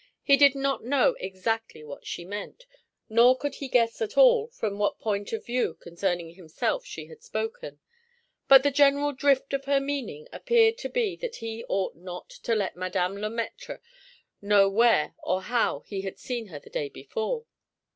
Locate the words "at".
4.01-4.17